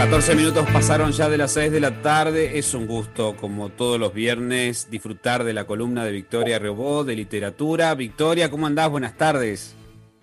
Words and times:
14 0.00 0.34
minutos 0.34 0.66
pasaron 0.72 1.12
ya 1.12 1.28
de 1.28 1.36
las 1.36 1.52
6 1.52 1.70
de 1.70 1.78
la 1.78 2.00
tarde. 2.00 2.58
Es 2.58 2.72
un 2.72 2.86
gusto, 2.86 3.36
como 3.36 3.68
todos 3.68 4.00
los 4.00 4.14
viernes, 4.14 4.88
disfrutar 4.90 5.44
de 5.44 5.52
la 5.52 5.66
columna 5.66 6.06
de 6.06 6.10
Victoria 6.10 6.58
Robó 6.58 7.04
de 7.04 7.14
literatura. 7.14 7.94
Victoria, 7.94 8.50
¿cómo 8.50 8.66
andás? 8.66 8.88
Buenas 8.88 9.18
tardes. 9.18 9.76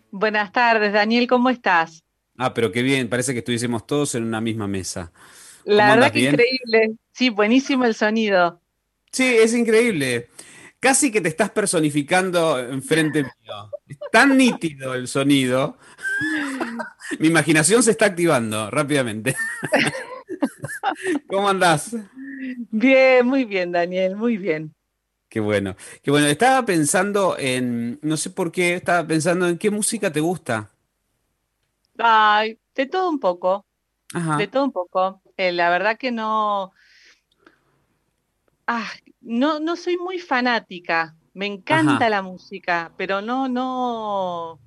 Buenas 0.10 0.52
tardes, 0.52 0.94
Daniel, 0.94 1.28
¿cómo 1.28 1.52
estás? 1.52 2.04
Ah, 2.40 2.56
pero 2.56 2.72
qué 2.72 2.82
bien, 2.82 3.08
parece 3.08 3.34
que 3.34 3.40
estuviésemos 3.40 3.86
todos 3.86 4.16
en 4.16 4.24
una 4.24 4.42
misma 4.42 4.68
mesa. 4.68 5.12
La 5.64 5.94
verdad 5.94 6.12
que 6.12 6.22
increíble. 6.22 6.96
Sí, 7.14 7.30
buenísimo 7.30 7.86
el 7.86 7.94
sonido. 7.94 8.60
Sí, 9.12 9.26
es 9.26 9.54
increíble. 9.54 10.30
Casi 10.80 11.12
que 11.12 11.22
te 11.22 11.30
estás 11.30 11.52
personificando 11.52 12.58
enfrente 12.58 13.22
mío. 13.22 13.72
Es 13.88 14.00
tan 14.12 14.38
nítido 14.38 14.96
el 14.96 15.08
sonido. 15.08 15.78
Mi 17.20 17.28
imaginación 17.28 17.84
se 17.84 17.92
está 17.92 18.06
activando 18.06 18.70
rápidamente. 18.72 19.36
¿Cómo 21.28 21.50
andás? 21.50 21.96
Bien, 22.72 23.26
muy 23.26 23.46
bien, 23.46 23.72
Daniel, 23.72 24.16
muy 24.16 24.38
bien. 24.38 24.74
Qué 25.30 25.40
bueno, 25.40 25.76
qué 26.02 26.12
bueno. 26.12 26.28
Estaba 26.28 26.66
pensando 26.66 27.36
en, 27.38 28.00
no 28.02 28.16
sé 28.18 28.30
por 28.30 28.52
qué, 28.52 28.76
estaba 28.76 29.06
pensando 29.06 29.48
en 29.48 29.58
qué 29.58 29.70
música 29.70 30.12
te 30.12 30.22
gusta. 30.22 30.70
Ay, 31.98 32.60
de 32.76 32.86
todo 32.86 33.10
un 33.10 33.20
poco. 33.20 33.66
De 34.38 34.48
todo 34.48 34.64
un 34.64 34.72
poco. 34.72 35.22
Eh, 35.36 35.52
la 35.52 35.70
verdad 35.70 35.98
que 35.98 36.12
no, 36.12 36.72
ah, 38.68 38.90
no, 39.22 39.60
no 39.60 39.76
soy 39.76 39.98
muy 39.98 40.20
fanática. 40.20 41.16
Me 41.34 41.46
encanta 41.46 42.10
la 42.10 42.22
música, 42.22 42.92
pero 42.98 43.22
no, 43.22 43.48
no, 43.48 44.60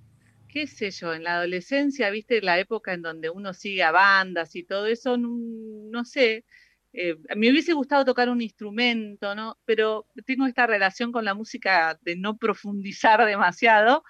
qué 0.52 0.66
sé 0.66 0.90
yo, 0.90 1.14
en 1.14 1.24
la 1.24 1.36
adolescencia, 1.36 2.10
viste, 2.10 2.42
la 2.42 2.58
época 2.58 2.92
en 2.92 3.02
donde 3.02 3.30
uno 3.30 3.54
sigue 3.54 3.82
a 3.82 3.92
bandas 3.92 4.54
y 4.56 4.64
todo 4.64 4.86
eso, 4.86 5.16
no, 5.16 6.04
sé. 6.04 6.44
Eh, 6.92 7.16
me 7.36 7.50
hubiese 7.50 7.72
gustado 7.72 8.04
tocar 8.04 8.28
un 8.28 8.42
instrumento, 8.42 9.34
¿no? 9.34 9.58
Pero 9.64 10.06
tengo 10.26 10.46
esta 10.46 10.66
relación 10.66 11.12
con 11.12 11.24
la 11.24 11.34
música 11.34 11.98
de 12.02 12.16
no 12.16 12.36
profundizar 12.36 13.24
demasiado. 13.26 14.04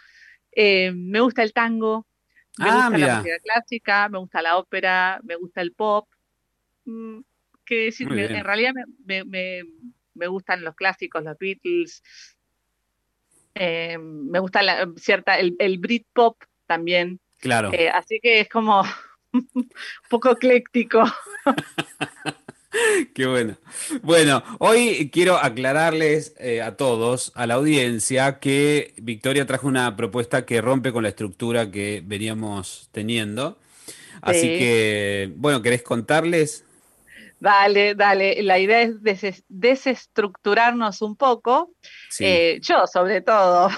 Eh, 0.53 0.93
me 0.93 1.21
gusta 1.21 1.43
el 1.43 1.53
tango, 1.53 2.07
me 2.59 2.69
ah, 2.69 2.89
gusta 2.89 2.99
la 2.99 3.17
música 3.17 3.39
clásica, 3.43 4.09
me 4.09 4.19
gusta 4.19 4.43
la 4.43 4.57
ópera, 4.57 5.21
me 5.23 5.37
gusta 5.37 5.61
el 5.61 5.73
pop. 5.73 6.09
Mm, 6.85 7.21
que 7.65 7.85
decir, 7.85 8.09
en 8.11 8.45
realidad 8.45 8.73
me, 9.05 10.27
gustan 10.27 10.65
los 10.65 10.75
clásicos, 10.75 11.23
los 11.23 11.39
Beatles. 11.39 12.03
Eh, 13.55 13.99
me 13.99 14.39
gusta 14.39 14.63
la, 14.63 14.89
cierta, 14.97 15.39
el, 15.39 15.57
el 15.59 15.79
Britpop 15.79 16.37
también. 16.67 17.21
Claro. 17.39 17.73
Eh, 17.73 17.89
así 17.89 18.21
que 18.21 18.41
es 18.41 18.49
como 18.49 18.83
un 19.33 19.71
poco 20.09 20.33
ecléctico. 20.33 21.03
Qué 23.15 23.27
bueno. 23.27 23.57
Bueno, 24.03 24.45
hoy 24.59 25.11
quiero 25.13 25.37
aclararles 25.37 26.35
eh, 26.39 26.63
a 26.63 26.77
todos, 26.77 27.33
a 27.35 27.47
la 27.47 27.55
audiencia, 27.55 28.39
que 28.39 28.95
Victoria 28.99 29.45
trajo 29.45 29.67
una 29.67 29.97
propuesta 29.97 30.47
que 30.47 30.61
rompe 30.61 30.93
con 30.93 31.03
la 31.03 31.09
estructura 31.09 31.71
que 31.71 32.03
veníamos 32.05 32.89
teniendo. 32.93 33.59
Así 34.23 34.43
que, 34.43 35.33
bueno, 35.37 35.63
¿querés 35.63 35.83
contarles? 35.83 36.65
Dale, 37.41 37.95
dale. 37.95 38.43
La 38.43 38.59
idea 38.59 38.83
es 38.83 38.97
desestructurarnos 39.49 41.01
un 41.01 41.17
poco. 41.17 41.73
Eh, 42.21 42.61
yo, 42.63 42.87
sobre 42.87 43.23
todo. 43.23 43.71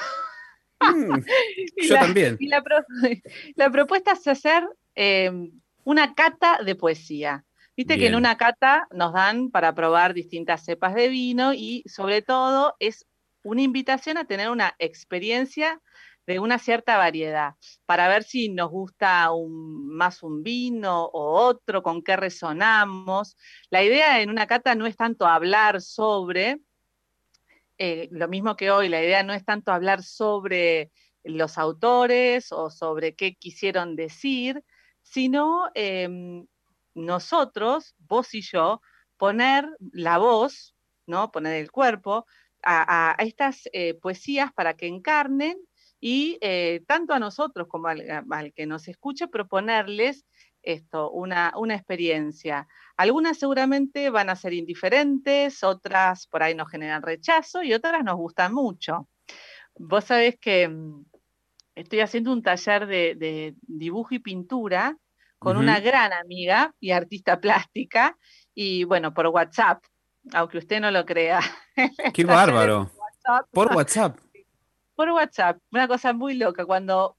Mm, 0.81 1.25
yo 1.89 1.95
también. 1.95 2.37
Y 2.41 2.49
la, 3.57 3.71
propuesta 3.71 4.13
es 4.13 4.27
hacer 4.27 4.69
em, 4.97 5.53
una 5.85 6.15
cata 6.15 6.59
de 6.65 6.75
poesía. 6.75 7.45
Viste 7.77 7.99
que 7.99 8.09
en 8.09 8.17
una 8.17 8.37
cata 8.37 8.87
nos 8.91 9.15
dan 9.15 9.51
para 9.51 9.75
probar 9.75 10.13
distintas 10.13 10.65
cepas 10.65 10.95
de 10.95 11.09
vino 11.09 11.55
y 11.55 11.83
sobre 11.87 12.21
todo 12.21 12.77
es 12.81 13.07
una 13.45 13.63
invitación 13.63 14.19
a 14.19 14.27
tener 14.27 14.51
una 14.51 14.75
experiencia 14.79 15.81
de 16.27 16.39
una 16.39 16.59
cierta 16.59 16.97
variedad, 16.97 17.55
para 17.87 18.09
ver 18.09 18.23
si 18.25 18.49
nos 18.49 18.71
gusta 18.71 19.31
más 19.49 20.23
un 20.23 20.43
vino 20.43 21.05
o 21.05 21.33
otro, 21.33 21.83
con 21.83 22.03
qué 22.03 22.17
resonamos. 22.17 23.37
La 23.71 23.83
idea 23.83 24.21
en 24.21 24.31
una 24.31 24.47
cata 24.47 24.75
no 24.75 24.87
es 24.87 24.97
tanto 24.97 25.27
hablar 25.27 25.81
sobre, 25.81 26.61
eh, 27.79 28.09
lo 28.13 28.29
mismo 28.29 28.57
que 28.57 28.71
hoy, 28.71 28.89
la 28.89 29.03
idea 29.03 29.23
no 29.23 29.33
es 29.33 29.45
tanto 29.45 29.73
hablar 29.73 30.03
sobre 30.03 30.93
los 31.25 31.59
autores 31.59 32.53
o 32.53 32.71
sobre 32.71 33.15
qué 33.15 33.35
quisieron 33.35 33.97
decir, 33.97 34.63
sino 35.03 35.71
em, 35.75 36.47
nosotros, 36.95 37.95
vos 37.99 38.35
y 38.35 38.43
yo, 38.43 38.81
poner 39.17 39.69
la 39.93 40.19
voz, 40.19 40.75
¿no? 41.07 41.31
poner 41.33 41.55
el 41.61 41.71
cuerpo 41.71 42.27
a, 42.65 43.17
estas 43.19 43.69
eh, 43.73 43.95
poesías 43.95 44.53
para 44.53 44.75
que 44.75 44.87
encarnen 44.87 45.59
y 46.05 46.37
eh, 46.41 46.83
tanto 46.89 47.15
a 47.15 47.21
nosotros 47.21 47.69
como 47.69 47.87
al, 47.87 48.53
que 48.57 48.67
nos 48.67 48.89
escuche 48.89 49.29
proponerles 49.29 50.27
esto, 50.61 51.09
una, 51.13 51.53
una, 51.57 51.77
experiencia. 51.77 52.67
Algunas 52.97 53.39
seguramente 53.39 54.11
van 54.11 54.29
a 54.29 54.35
ser 54.35 54.53
indiferentes, 54.53 55.63
otras 55.63 56.27
por 56.27 56.43
ahí 56.43 56.57
nos 56.57 56.69
generan 56.69 57.03
rechazo 57.03 57.63
y 57.63 57.73
otras 57.73 58.03
nos 58.03 58.17
gustan 58.17 58.53
mucho. 58.53 59.09
Vos 59.77 60.03
sabés 60.07 60.37
que 60.41 60.67
mm, 60.69 61.05
estoy 61.77 62.01
haciendo 62.01 62.33
un 62.33 62.43
taller 62.43 62.87
de, 62.89 63.55
dibujo 63.63 64.13
y 64.17 64.19
pintura 64.19 64.99
con 65.39 65.57
una 65.57 65.79
gran 65.79 66.13
amiga 66.13 66.75
y 66.81 66.91
artista 66.91 67.41
plástica 67.41 68.19
y 68.55 68.83
bueno, 68.83 69.15
por 69.15 69.29
WhatsApp, 69.29 69.85
aunque 70.33 70.59
usted 70.59 70.81
no 70.81 70.91
lo 70.91 71.07
crea. 71.07 71.41
Qué 72.13 72.25
bárbaro. 72.25 72.91
Por 73.53 73.77
WhatsApp 73.77 74.19
por 75.03 75.11
WhatsApp, 75.11 75.59
una 75.73 75.89
cosa 75.89 76.13
muy 76.13 76.35
loca. 76.35 76.65
Cuando, 76.65 77.19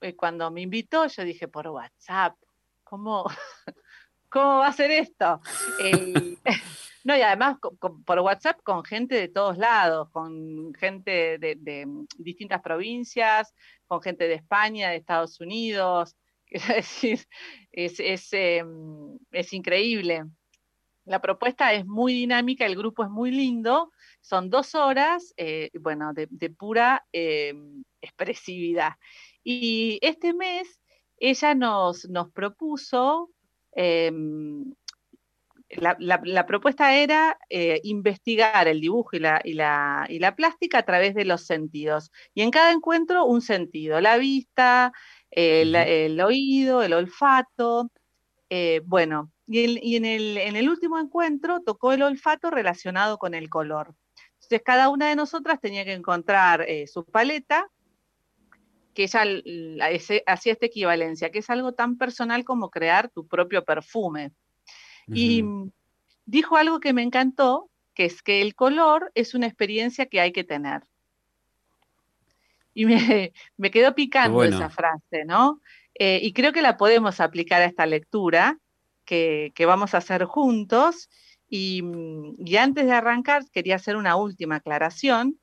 eh, 0.00 0.14
cuando 0.14 0.52
me 0.52 0.60
invitó, 0.60 1.08
yo 1.08 1.24
dije, 1.24 1.48
por 1.48 1.66
WhatsApp, 1.66 2.36
¿cómo, 2.84 3.24
cómo 4.28 4.58
va 4.58 4.68
a 4.68 4.72
ser 4.72 4.92
esto? 4.92 5.40
no, 7.04 7.16
y 7.16 7.20
además 7.22 7.56
por 8.06 8.20
WhatsApp 8.20 8.60
con 8.62 8.84
gente 8.84 9.16
de 9.16 9.26
todos 9.26 9.58
lados, 9.58 10.10
con 10.10 10.72
gente 10.74 11.38
de, 11.38 11.88
distintas 12.18 12.62
provincias, 12.62 13.52
con 13.88 14.00
gente 14.00 14.28
de 14.28 14.34
España, 14.34 14.90
de 14.90 14.96
Estados 14.98 15.40
Unidos. 15.40 16.16
Es, 17.76 17.98
es, 17.98 18.28
em, 18.32 19.18
es 19.32 19.52
increíble. 19.52 20.22
La 21.04 21.20
propuesta 21.20 21.72
es 21.74 21.84
muy 21.86 22.14
dinámica, 22.14 22.64
el 22.64 22.76
grupo 22.76 23.04
es 23.04 23.10
muy 23.10 23.30
lindo, 23.30 23.92
son 24.20 24.48
dos 24.48 24.74
horas, 24.74 25.34
eh, 25.36 25.70
bueno, 25.78 26.12
de, 26.14 26.50
pura 26.50 27.06
em, 27.12 27.84
expresividad. 28.00 28.92
Y 29.42 29.98
este 30.02 30.32
mes 30.32 30.80
ella 31.18 31.54
nos, 31.54 32.08
nos 32.08 32.30
propuso, 32.32 33.30
em, 33.72 34.74
la, 35.76 36.46
propuesta 36.46 36.94
era 36.96 37.38
eh, 37.50 37.80
investigar 37.84 38.68
el 38.68 38.80
dibujo 38.80 39.16
y 39.16 39.18
la, 39.18 39.40
y, 39.44 39.54
la, 39.54 40.06
y 40.08 40.18
la, 40.18 40.36
plástica 40.36 40.78
a 40.78 40.84
través 40.84 41.14
de 41.14 41.24
los 41.24 41.46
sentidos. 41.46 42.10
Y 42.34 42.42
en 42.42 42.50
cada 42.50 42.72
encuentro 42.72 43.24
un 43.24 43.40
sentido, 43.42 44.00
la 44.00 44.16
vista, 44.18 44.92
el, 45.30 45.74
el 45.74 46.20
oído, 46.20 46.82
el 46.82 46.92
olfato. 46.92 47.90
Eh, 48.50 48.82
bueno, 48.84 49.32
y, 49.46 49.96
en, 49.96 50.04
el, 50.04 50.68
último 50.68 50.98
encuentro 50.98 51.60
tocó 51.60 51.92
el 51.92 52.02
olfato 52.02 52.50
relacionado 52.50 53.18
con 53.18 53.34
el 53.34 53.50
color. 53.50 53.94
Entonces 54.34 54.62
cada 54.64 54.88
una 54.88 55.08
de 55.08 55.16
nosotras 55.16 55.60
tenía 55.60 55.84
que 55.84 55.92
encontrar 55.92 56.62
eh, 56.62 56.86
su 56.86 57.04
paleta, 57.04 57.68
que 58.94 59.04
ella 59.04 59.24
hacía 60.26 60.52
esta 60.52 60.66
equivalencia, 60.66 61.30
que 61.30 61.40
es 61.40 61.50
algo 61.50 61.72
tan 61.72 61.98
personal 61.98 62.44
como 62.44 62.70
crear 62.70 63.10
tu 63.10 63.26
propio 63.26 63.64
perfume. 63.64 64.32
Y 65.08 65.44
dijo 66.24 66.56
algo 66.56 66.80
que 66.80 66.94
me 66.94 67.02
encantó, 67.02 67.68
que 67.92 68.06
es 68.06 68.22
que 68.22 68.40
el 68.40 68.54
color 68.54 69.10
es 69.14 69.34
una 69.34 69.46
experiencia 69.46 70.06
que 70.06 70.20
hay 70.20 70.32
que 70.32 70.44
tener. 70.44 70.84
Y 72.72 72.86
me, 72.86 73.70
quedó 73.70 73.94
picando 73.94 74.42
esa 74.42 74.70
frase, 74.70 75.24
¿no? 75.26 75.60
Eh, 75.96 76.20
y 76.22 76.32
creo 76.32 76.52
que 76.52 76.62
la 76.62 76.76
podemos 76.76 77.20
aplicar 77.20 77.60
a 77.62 77.66
esta 77.66 77.86
lectura 77.86 78.58
que, 79.04 79.52
vamos 79.66 79.94
a 79.94 79.98
hacer 79.98 80.24
juntos. 80.24 81.08
Y, 81.48 81.82
antes 82.56 82.86
de 82.86 82.92
arrancar, 82.92 83.44
quería 83.52 83.76
hacer 83.76 83.96
una 83.96 84.16
última 84.16 84.56
aclaración. 84.56 85.38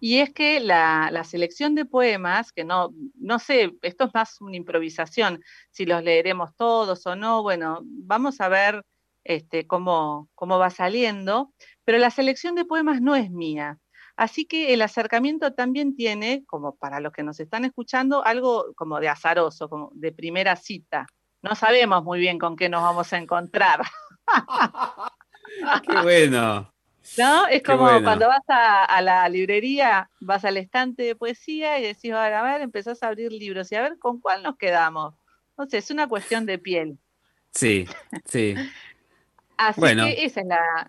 Y 0.00 0.18
es 0.18 0.32
que 0.32 0.60
la, 0.60 1.24
selección 1.24 1.74
de 1.74 1.84
poemas, 1.84 2.52
que 2.52 2.64
no, 2.64 2.94
no 3.14 3.38
sé, 3.38 3.76
esto 3.82 4.04
es 4.04 4.14
más 4.14 4.40
una 4.40 4.56
improvisación, 4.56 5.42
si 5.70 5.86
los 5.86 6.02
leeremos 6.04 6.54
todos 6.56 7.04
o 7.06 7.16
no, 7.16 7.42
bueno, 7.42 7.80
vamos 7.82 8.40
a 8.40 8.48
ver 8.48 8.84
este, 9.24 9.66
cómo, 9.66 10.28
cómo 10.34 10.58
va 10.58 10.70
saliendo, 10.70 11.52
pero 11.84 11.98
la 11.98 12.10
selección 12.10 12.54
de 12.54 12.64
poemas 12.64 13.00
no 13.00 13.16
es 13.16 13.30
mía. 13.30 13.78
Así 14.18 14.46
que 14.46 14.74
el 14.74 14.82
acercamiento 14.82 15.54
también 15.54 15.94
tiene, 15.94 16.44
como 16.46 16.74
para 16.74 16.98
los 16.98 17.12
que 17.12 17.22
nos 17.22 17.38
están 17.38 17.64
escuchando, 17.64 18.24
algo 18.24 18.74
como 18.74 18.98
de 18.98 19.08
azaroso, 19.08 19.68
como 19.68 19.92
de 19.94 20.10
primera 20.10 20.56
cita. 20.56 21.06
No 21.42 21.54
sabemos 21.54 22.04
muy 22.04 22.20
bien 22.20 22.38
con 22.38 22.56
qué 22.56 22.68
nos 22.68 22.82
vamos 22.82 23.12
a 23.12 23.18
encontrar. 23.18 23.82
qué 25.86 26.00
bueno. 26.02 26.72
¿No? 27.16 27.46
Es 27.46 27.62
como 27.62 27.86
cuando 28.02 28.28
vas 28.28 28.44
a, 28.48 29.00
la 29.00 29.28
librería, 29.28 30.10
vas 30.20 30.44
al 30.44 30.56
estante 30.56 31.04
de 31.04 31.16
poesía 31.16 31.78
y 31.78 31.82
decís, 31.82 32.12
a 32.12 32.42
ver, 32.42 32.60
empezás 32.60 33.02
a 33.02 33.08
abrir 33.08 33.32
libros 33.32 33.72
y 33.72 33.76
a 33.76 33.82
ver 33.82 33.98
con 33.98 34.20
cuál 34.20 34.42
nos 34.42 34.56
quedamos. 34.56 35.14
No 35.56 35.66
sé, 35.66 35.78
es 35.78 35.90
una 35.90 36.06
cuestión 36.08 36.44
de 36.46 36.58
piel. 36.58 36.98
Sí, 37.52 37.86
sí. 38.26 38.54
Así 39.56 39.80
que 39.80 40.24
esa 40.24 40.40
es 40.42 40.46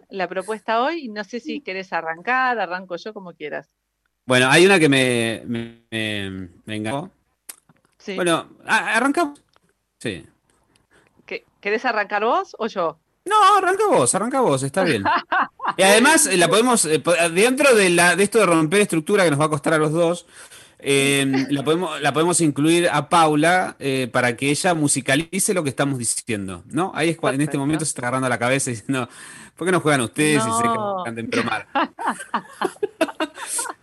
la, 0.09 0.27
propuesta 0.27 0.83
hoy. 0.83 1.07
No 1.07 1.23
sé 1.23 1.39
si 1.39 1.61
querés 1.61 1.91
arrancar, 1.91 2.59
arranco 2.59 2.97
yo 2.97 3.13
como 3.13 3.33
quieras. 3.33 3.67
Bueno, 4.25 4.47
hay 4.47 4.65
una 4.67 4.79
que 4.79 4.89
me, 4.89 5.41
me, 5.47 5.81
me, 6.65 6.83
Sí. 7.97 8.15
Bueno, 8.15 8.47
arrancamos. 8.65 9.41
Sí. 9.97 10.23
¿Querés 11.61 11.85
arrancar 11.85 12.23
vos 12.23 12.55
o 12.59 12.67
yo? 12.67 12.97
No, 13.25 13.57
arranca 13.57 13.87
vos, 13.87 14.15
arranca 14.15 14.41
vos, 14.41 14.63
está 14.63 14.83
bien. 14.83 15.03
Y 15.77 15.83
además 15.83 16.25
eh, 16.25 16.37
la 16.37 16.47
podemos, 16.47 16.85
eh, 16.85 17.01
dentro 17.33 17.75
de, 17.75 17.89
la, 17.89 18.15
de 18.15 18.23
esto 18.23 18.39
de 18.39 18.45
romper 18.45 18.81
estructura 18.81 19.23
que 19.23 19.29
nos 19.29 19.39
va 19.39 19.45
a 19.45 19.49
costar 19.49 19.73
a 19.73 19.77
los 19.77 19.91
dos, 19.91 20.25
eh, 20.79 21.45
la, 21.49 21.63
podemos, 21.63 22.01
la 22.01 22.11
podemos 22.11 22.41
incluir 22.41 22.89
a 22.91 23.07
Paula 23.09 23.77
para 24.11 24.35
que 24.35 24.49
ella 24.49 24.73
musicalice 24.73 25.53
lo 25.53 25.63
que 25.63 25.69
estamos 25.69 25.99
diciendo, 25.99 26.63
¿no? 26.67 26.91
Ahí 26.95 27.09
es 27.09 27.17
cuando 27.17 27.35
en 27.35 27.41
este 27.41 27.57
momento 27.57 27.85
se 27.85 27.89
está 27.89 28.03
agarrando 28.03 28.29
la 28.29 28.39
cabeza 28.39 28.71
diciendo, 28.71 29.07
¿por 29.55 29.67
qué 29.67 29.71
no 29.71 29.81
juegan 29.81 30.01
ustedes 30.01 30.41
y 30.43 30.51
se 30.51 30.63
canten 31.05 31.29
promar? 31.29 31.67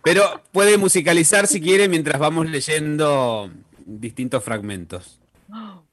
Pero 0.03 0.41
puede 0.51 0.77
musicalizar 0.77 1.47
si 1.47 1.61
quiere 1.61 1.87
mientras 1.87 2.19
vamos 2.19 2.49
leyendo 2.49 3.49
distintos 3.85 4.43
fragmentos. 4.43 5.19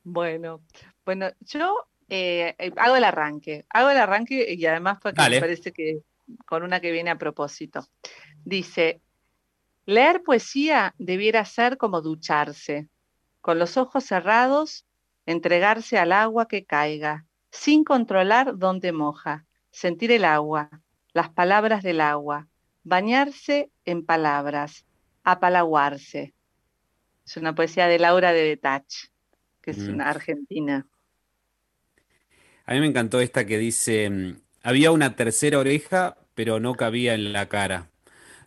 Bueno, 0.02 0.62
bueno, 1.04 1.30
yo 1.40 1.86
eh, 2.08 2.54
eh, 2.58 2.72
hago 2.76 2.96
el 2.96 3.04
arranque, 3.04 3.64
hago 3.70 3.90
el 3.90 3.98
arranque 3.98 4.54
y 4.54 4.66
además 4.66 4.98
porque 5.00 5.22
me 5.30 5.40
parece 5.40 5.72
que 5.72 6.02
con 6.46 6.62
una 6.62 6.80
que 6.80 6.92
viene 6.92 7.10
a 7.10 7.18
propósito. 7.18 7.86
Dice, 8.44 9.00
leer 9.86 10.22
poesía 10.22 10.94
debiera 10.98 11.44
ser 11.44 11.76
como 11.76 12.00
ducharse, 12.00 12.88
con 13.40 13.58
los 13.58 13.76
ojos 13.76 14.04
cerrados, 14.04 14.86
entregarse 15.26 15.98
al 15.98 16.12
agua 16.12 16.48
que 16.48 16.64
caiga, 16.64 17.26
sin 17.50 17.84
controlar 17.84 18.58
dónde 18.58 18.92
moja, 18.92 19.46
sentir 19.70 20.12
el 20.12 20.24
agua, 20.24 20.70
las 21.12 21.30
palabras 21.30 21.82
del 21.82 22.00
agua, 22.00 22.48
bañarse 22.82 23.70
en 23.84 24.04
palabras, 24.04 24.84
apalaguarse. 25.22 26.34
Es 27.24 27.36
una 27.36 27.54
poesía 27.54 27.86
de 27.86 27.98
Laura 27.98 28.32
de 28.32 28.42
Detach, 28.42 29.08
que 29.64 29.70
es 29.70 29.78
una 29.78 30.10
argentina. 30.10 30.86
A 32.66 32.74
mí 32.74 32.80
me 32.80 32.86
encantó 32.86 33.20
esta 33.20 33.46
que 33.46 33.56
dice, 33.56 34.10
mm, 34.10 34.36
había 34.62 34.90
una 34.90 35.16
tercera 35.16 35.58
oreja, 35.58 36.18
pero 36.34 36.60
no 36.60 36.74
cabía 36.74 37.14
en 37.14 37.32
la 37.32 37.48
cara. 37.48 37.88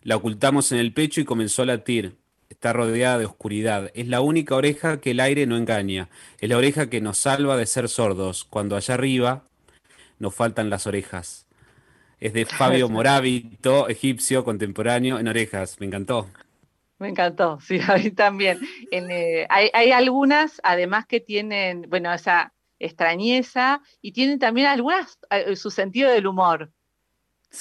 La 0.02 0.14
ocultamos 0.16 0.70
en 0.70 0.78
el 0.78 0.92
pecho 0.92 1.20
y 1.20 1.24
comenzó 1.24 1.62
a 1.62 1.66
latir. 1.66 2.16
Está 2.48 2.72
rodeada 2.72 3.18
de 3.18 3.26
oscuridad. 3.26 3.90
Es 3.94 4.06
la 4.06 4.20
única 4.20 4.54
oreja 4.54 5.00
que 5.00 5.10
el 5.10 5.20
aire 5.20 5.46
no 5.46 5.56
engaña. 5.56 6.08
Es 6.38 6.48
la 6.48 6.56
oreja 6.56 6.88
que 6.88 7.00
nos 7.00 7.18
salva 7.18 7.56
de 7.56 7.66
ser 7.66 7.88
sordos, 7.88 8.44
cuando 8.44 8.76
allá 8.76 8.94
arriba 8.94 9.44
nos 10.20 10.34
faltan 10.34 10.70
las 10.70 10.86
orejas. 10.86 11.46
Es 12.20 12.32
de 12.32 12.46
Fabio 12.46 12.88
Moravito, 12.88 13.88
egipcio, 13.88 14.44
contemporáneo, 14.44 15.18
en 15.18 15.26
orejas. 15.26 15.80
Me 15.80 15.86
encantó. 15.86 16.28
Me 16.98 17.08
encantó, 17.08 17.58
sí, 17.60 17.78
a 17.88 17.96
mí 17.96 18.10
también. 18.10 18.58
Eh, 18.90 19.46
hay, 19.48 19.70
hay, 19.72 19.92
algunas, 19.92 20.60
además, 20.64 21.06
que 21.06 21.20
tienen, 21.20 21.86
bueno, 21.88 22.12
esa 22.12 22.52
extrañeza 22.78 23.82
y 24.00 24.12
tienen 24.12 24.38
también 24.38 24.68
algunas 24.68 25.18
eh, 25.30 25.56
su 25.56 25.70
sentido 25.70 26.10
del 26.10 26.26
humor. 26.26 26.72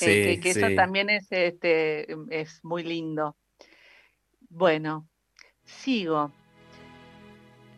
Eh, 0.02 0.40
que, 0.42 0.50
eso 0.50 0.68
también 0.76 1.10
es, 1.10 1.28
este, 1.32 2.08
es 2.30 2.64
muy 2.64 2.84
lindo. 2.84 3.38
Bueno, 4.50 5.08
sigo. 5.64 6.32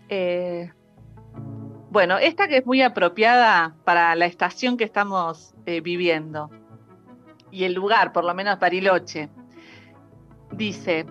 Eh, 0.09 0.71
bueno, 1.91 2.17
esta 2.17 2.47
que 2.47 2.57
es 2.57 2.65
muy 2.65 2.81
apropiada 2.81 3.75
para 3.83 4.15
la 4.15 4.25
estación 4.25 4.75
que 4.75 4.83
estamos 4.85 5.53
viviendo 5.65 6.49
y 7.51 7.63
el 7.63 7.73
lugar, 7.73 8.11
por 8.11 8.25
lo 8.25 8.33
menos 8.33 8.59
Bariloche. 8.59 9.29
Dice, 10.51 11.05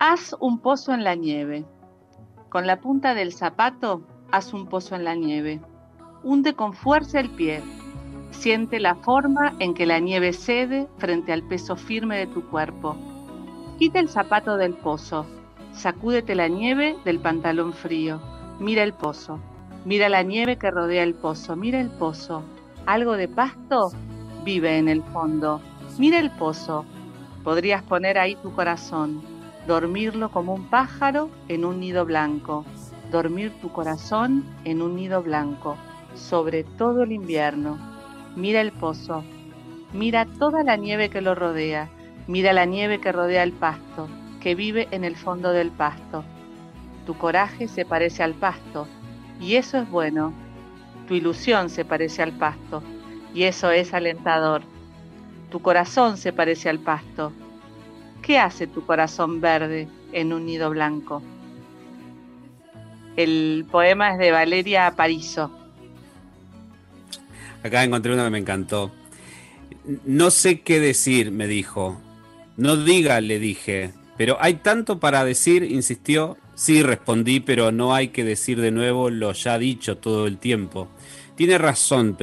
haz 0.00 0.36
un 0.38 0.60
pozo 0.60 0.94
en 0.94 1.02
la 1.02 1.16
nieve. 1.16 1.64
Con 2.50 2.66
la 2.66 2.80
punta 2.80 3.14
del 3.14 3.32
zapato 3.32 4.02
haz 4.30 4.54
un 4.54 4.68
pozo 4.68 4.94
en 4.94 5.02
la 5.02 5.16
nieve. 5.16 5.60
Hunde 6.22 6.54
con 6.54 6.72
fuerza 6.72 7.18
el 7.18 7.30
pie. 7.30 7.62
Siente 8.30 8.78
la 8.78 8.94
forma 8.94 9.54
en 9.58 9.74
que 9.74 9.86
la 9.86 9.98
nieve 9.98 10.32
cede 10.32 10.86
frente 10.98 11.32
al 11.32 11.42
peso 11.42 11.74
firme 11.74 12.16
de 12.16 12.26
tu 12.28 12.48
cuerpo. 12.48 12.96
Quita 13.78 13.98
el 13.98 14.08
zapato 14.08 14.56
del 14.56 14.74
pozo. 14.74 15.26
Sacúdete 15.72 16.36
la 16.36 16.46
nieve 16.46 16.96
del 17.04 17.18
pantalón 17.18 17.72
frío. 17.72 18.20
Mira 18.60 18.84
el 18.84 18.92
pozo. 18.92 19.40
Mira 19.84 20.08
la 20.08 20.22
nieve 20.22 20.58
que 20.58 20.70
rodea 20.70 21.02
el 21.02 21.14
pozo. 21.14 21.56
Mira 21.56 21.80
el 21.80 21.90
pozo. 21.90 22.44
Algo 22.86 23.16
de 23.16 23.26
pasto 23.26 23.90
vive 24.44 24.78
en 24.78 24.88
el 24.88 25.02
fondo. 25.02 25.60
Mira 25.98 26.20
el 26.20 26.30
pozo. 26.30 26.84
Podrías 27.42 27.82
poner 27.82 28.18
ahí 28.18 28.36
tu 28.36 28.52
corazón, 28.52 29.22
dormirlo 29.68 30.32
como 30.32 30.54
un 30.54 30.64
pájaro 30.64 31.30
en 31.46 31.64
un 31.64 31.78
nido 31.78 32.04
blanco 32.04 32.64
dormir 33.10 33.52
tu 33.60 33.70
corazón 33.70 34.44
en 34.64 34.82
un 34.82 34.96
nido 34.96 35.22
blanco, 35.22 35.76
sobre 36.14 36.64
todo 36.64 37.02
el 37.02 37.12
invierno. 37.12 37.78
Mira 38.36 38.60
el 38.60 38.72
pozo, 38.72 39.24
mira 39.92 40.26
toda 40.38 40.62
la 40.62 40.76
nieve 40.76 41.08
que 41.08 41.20
lo 41.20 41.34
rodea, 41.34 41.88
mira 42.26 42.52
la 42.52 42.66
nieve 42.66 43.00
que 43.00 43.12
rodea 43.12 43.42
el 43.42 43.52
pasto, 43.52 44.08
que 44.40 44.54
vive 44.54 44.88
en 44.90 45.04
el 45.04 45.16
fondo 45.16 45.52
del 45.52 45.70
pasto. 45.70 46.24
Tu 47.06 47.16
coraje 47.16 47.68
se 47.68 47.84
parece 47.84 48.22
al 48.22 48.34
pasto, 48.34 48.86
y 49.40 49.54
eso 49.54 49.78
es 49.78 49.88
bueno. 49.88 50.32
Tu 51.06 51.14
ilusión 51.14 51.70
se 51.70 51.86
parece 51.86 52.22
al 52.22 52.32
pasto, 52.32 52.82
y 53.32 53.44
eso 53.44 53.70
es 53.70 53.94
alentador. 53.94 54.62
Tu 55.50 55.60
corazón 55.60 56.18
se 56.18 56.34
parece 56.34 56.68
al 56.68 56.78
pasto. 56.78 57.32
¿Qué 58.28 58.38
hace 58.38 58.66
tu 58.66 58.84
corazón 58.84 59.40
verde 59.40 59.88
en 60.12 60.34
un 60.34 60.44
nido 60.44 60.68
blanco? 60.68 61.22
El 63.16 63.64
poema 63.70 64.12
es 64.12 64.18
de 64.18 64.30
Valeria 64.32 64.92
Parizo. 64.94 65.50
Acá 67.62 67.84
encontré 67.84 68.12
uno 68.12 68.24
que 68.24 68.30
me 68.30 68.36
encantó. 68.36 68.92
No 70.04 70.30
sé 70.30 70.60
qué 70.60 70.78
decir, 70.78 71.30
me 71.30 71.46
dijo. 71.46 72.02
No 72.58 72.76
diga, 72.76 73.22
le 73.22 73.38
dije. 73.38 73.94
Pero 74.18 74.36
hay 74.42 74.56
tanto 74.56 75.00
para 75.00 75.24
decir, 75.24 75.62
insistió. 75.62 76.36
Sí, 76.54 76.82
respondí, 76.82 77.40
pero 77.40 77.72
no 77.72 77.94
hay 77.94 78.08
que 78.08 78.24
decir 78.24 78.60
de 78.60 78.72
nuevo 78.72 79.08
lo 79.08 79.32
ya 79.32 79.58
dicho 79.58 79.96
todo 79.96 80.26
el 80.26 80.36
tiempo. 80.36 80.88
Tiene 81.34 81.56
razón, 81.56 82.14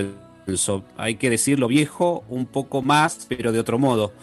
pensó. 0.46 0.86
Hay 0.98 1.16
que 1.16 1.32
decir 1.32 1.58
lo 1.58 1.68
viejo 1.68 2.24
un 2.30 2.46
poco 2.46 2.84
más, 2.84 3.26
pero 3.28 3.52
de 3.52 3.60
otro 3.60 3.80
modo. 3.80 4.14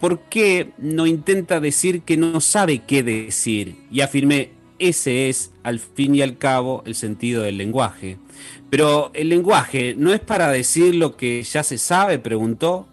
¿Por 0.00 0.20
qué 0.20 0.72
no 0.78 1.06
intenta 1.06 1.60
decir 1.60 2.02
que 2.02 2.16
no 2.16 2.40
sabe 2.40 2.80
qué 2.80 3.02
decir? 3.02 3.76
Y 3.90 4.00
afirmé, 4.02 4.50
ese 4.78 5.28
es, 5.28 5.52
al 5.62 5.78
fin 5.80 6.14
y 6.14 6.22
al 6.22 6.36
cabo, 6.36 6.82
el 6.86 6.94
sentido 6.94 7.42
del 7.42 7.56
lenguaje. 7.56 8.18
Pero 8.68 9.10
el 9.14 9.28
lenguaje 9.28 9.94
no 9.96 10.12
es 10.12 10.20
para 10.20 10.50
decir 10.50 10.94
lo 10.94 11.16
que 11.16 11.42
ya 11.42 11.62
se 11.62 11.78
sabe, 11.78 12.18
preguntó. 12.18 12.86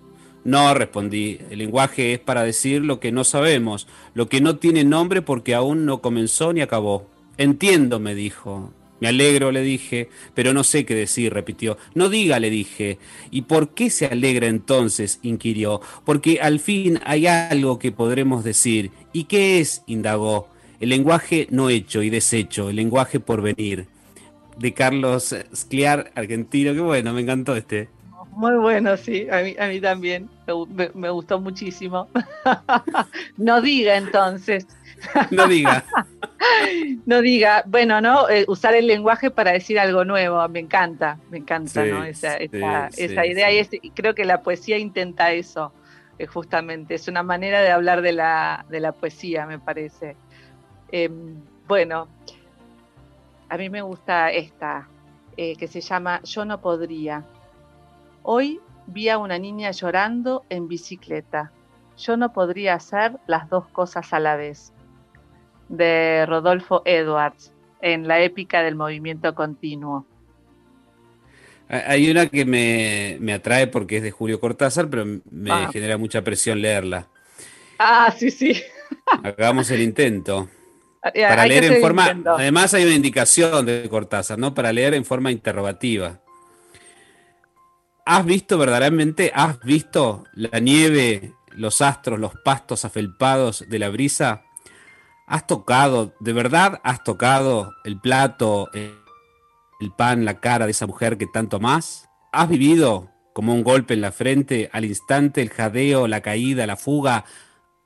No, 0.46 0.74
respondí, 0.74 1.40
el 1.50 1.60
lenguaje 1.60 2.14
es 2.14 2.20
para 2.20 2.44
decir 2.44 2.82
lo 2.82 3.00
que 3.00 3.12
no 3.12 3.24
sabemos, 3.24 3.88
lo 4.14 4.28
que 4.28 4.42
no 4.42 4.58
tiene 4.58 4.84
nombre 4.84 5.22
porque 5.22 5.56
aún 5.56 5.86
no 5.86 6.02
comenzó 6.02 6.52
ni 6.54 6.62
acabó. 6.62 7.08
Entiendo, 7.38 8.00
me 8.00 8.14
dijo. 8.14 8.72
Me 9.04 9.10
alegro, 9.10 9.52
le 9.52 9.64
dije, 9.64 10.08
pero 10.34 10.54
no 10.54 10.64
sé 10.64 10.86
qué 10.86 10.96
decir, 10.96 11.34
repitió. 11.34 11.78
No 11.94 12.08
diga, 12.08 12.40
le 12.40 12.50
dije. 12.50 13.00
¿Y 13.32 13.42
por 13.42 13.74
qué 13.74 13.90
se 13.90 14.06
alegra 14.06 14.48
entonces? 14.48 15.20
inquirió. 15.24 15.82
Porque 16.06 16.40
al 16.42 16.62
fin 16.62 17.02
hay 17.04 17.28
algo 17.28 17.80
que 17.80 17.92
podremos 17.92 18.46
decir. 18.46 18.92
¿Y 19.12 19.26
qué 19.26 19.60
es? 19.60 19.84
indagó. 19.88 20.48
El 20.80 20.88
lenguaje 20.88 21.48
no 21.50 21.70
hecho 21.70 22.02
y 22.02 22.10
deshecho, 22.10 22.70
el 22.70 22.78
lenguaje 22.78 23.20
por 23.20 23.42
venir. 23.42 23.88
De 24.58 24.74
Carlos 24.74 25.36
Scliar, 25.54 26.14
argentino. 26.16 26.72
Qué 26.72 26.80
bueno, 26.80 27.12
me 27.12 27.24
encantó 27.24 27.58
este. 27.58 27.90
Muy 28.32 28.56
bueno, 28.56 28.96
sí, 28.96 29.28
a 29.30 29.42
mí, 29.42 29.54
a 29.60 29.68
mí 29.68 29.82
también. 29.82 30.30
Me, 30.96 31.10
gustó 31.10 31.42
muchísimo. 31.42 32.08
no 33.36 33.62
diga 33.62 33.98
entonces. 33.98 34.66
No 35.30 35.46
diga. 35.46 35.84
no 37.06 37.22
diga, 37.22 37.64
bueno, 37.66 38.02
¿no? 38.02 38.30
Eh, 38.30 38.46
usar 38.48 38.76
el 38.76 38.88
lenguaje 38.88 39.32
para 39.32 39.52
decir 39.52 39.80
algo 39.80 40.06
nuevo, 40.06 40.48
me 40.50 40.60
encanta, 40.60 41.20
me 41.30 41.38
encanta, 41.40 41.86
¿no? 41.86 42.04
Esa, 42.04 42.38
esa, 42.38 43.26
idea 43.26 43.52
y, 43.52 43.90
creo 43.92 44.16
que 44.16 44.26
la 44.26 44.42
poesía 44.42 44.78
intenta 44.78 45.32
eso, 45.32 45.74
eh, 46.18 46.26
justamente, 46.26 46.96
es 46.96 47.08
una 47.08 47.24
manera 47.24 47.62
de 47.62 47.72
hablar 47.72 48.02
de 48.02 48.14
la, 48.14 48.66
de 48.70 48.80
la 48.80 48.92
poesía, 48.92 49.46
me 49.46 49.60
parece. 49.60 50.16
Em, 50.92 51.42
bueno, 51.68 52.08
a 53.50 53.58
mí 53.58 53.70
me 53.70 53.82
gusta 53.82 54.32
esta, 54.32 54.88
eh, 55.38 55.56
que 55.56 55.68
se 55.68 55.82
llama 55.82 56.22
Yo 56.24 56.46
no 56.46 56.62
podría. 56.62 57.24
Hoy 58.24 58.60
vi 58.88 59.10
a 59.10 59.18
una 59.18 59.40
niña 59.40 59.72
llorando 59.72 60.44
en 60.50 60.68
bicicleta. 60.68 61.52
Yo 61.98 62.18
no 62.18 62.34
podría 62.34 62.76
hacer 62.76 63.20
las 63.28 63.50
dos 63.50 63.68
cosas 63.68 64.14
a 64.14 64.20
la 64.20 64.36
vez. 64.36 64.73
De 65.70 66.26
Rodolfo 66.26 66.82
Edwards, 66.86 67.54
en 67.82 68.08
la 68.08 68.22
épica 68.22 68.62
del 68.64 68.76
movimiento 68.76 69.34
continuo. 69.34 70.06
Hay 71.68 72.12
una 72.12 72.28
que 72.28 72.46
me, 72.46 73.34
atrae 73.34 73.68
porque 73.68 73.98
es 73.98 74.04
de 74.04 74.12
Julio 74.12 74.40
Cortázar, 74.40 74.90
pero 74.90 75.06
me 75.06 75.52
ah. 75.52 75.70
genera 75.72 75.98
mucha 75.98 76.22
presión 76.22 76.62
leerla. 76.62 77.08
Ah, 77.80 78.14
sí, 78.16 78.30
sí. 78.30 78.62
Hagamos 79.24 79.72
el 79.72 79.82
intento. 79.82 80.50
Para 81.02 81.46
leer 81.46 81.66
en 81.66 81.82
forma. 81.82 82.16
Además, 82.26 82.74
hay 82.74 82.86
una 82.86 82.96
indicación 82.96 83.66
de 83.66 83.88
Cortázar, 83.90 84.40
¿no? 84.40 84.54
Para 84.54 84.72
leer 84.72 84.94
en 84.94 85.04
forma 85.04 85.32
interrogativa. 85.32 86.22
¿Has 88.06 88.26
visto 88.26 88.58
verdaderamente, 88.58 89.32
has 89.34 89.60
visto 89.62 90.26
la 90.34 90.60
nieve, 90.60 91.34
los 91.52 91.82
astros, 91.82 92.20
los 92.20 92.34
pastos 92.44 92.86
afelpados 92.86 93.66
de 93.68 93.80
la 93.80 93.90
brisa? 93.90 94.44
¿Has 95.26 95.48
tocado, 95.48 96.14
de 96.20 96.34
verdad 96.34 96.82
has 96.84 97.04
tocado 97.04 97.74
el 97.86 98.00
plato, 98.00 98.70
el 98.74 99.92
pan, 99.98 100.26
la 100.26 100.40
cara 100.42 100.66
de 100.66 100.72
esa 100.72 100.86
mujer 100.86 101.18
que 101.18 101.28
tanto 101.28 101.60
más? 101.60 102.10
¿Has 102.32 102.50
vivido 102.50 103.10
como 103.34 103.54
un 103.54 103.64
golpe 103.64 103.94
en 103.94 104.02
la 104.02 104.12
frente, 104.12 104.70
al 104.74 104.86
instante 104.86 105.42
el 105.42 105.50
jadeo, 105.50 106.08
la 106.08 106.22
caída, 106.22 106.68
la 106.68 106.76
fuga? 106.76 107.24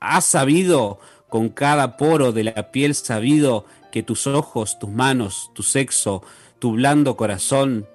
¿Has 0.00 0.24
sabido 0.24 0.98
con 1.28 1.48
cada 1.48 1.96
poro 1.96 2.32
de 2.32 2.44
la 2.44 2.72
piel 2.72 2.94
sabido 2.94 3.66
que 3.92 4.02
tus 4.02 4.26
ojos, 4.26 4.78
tus 4.78 4.90
manos, 4.90 5.50
tu 5.54 5.62
sexo, 5.62 6.22
tu 6.58 6.72
blando 6.72 7.16
corazón, 7.16 7.86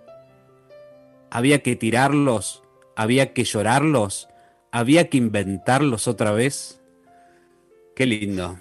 había 1.30 1.62
que 1.62 1.76
tirarlos, 1.76 2.64
había 2.96 3.34
que 3.34 3.44
llorarlos, 3.44 4.30
había 4.72 5.10
que 5.10 5.18
inventarlos 5.18 6.08
otra 6.08 6.32
vez? 6.32 6.80
Qué 7.96 8.06
lindo. 8.06 8.58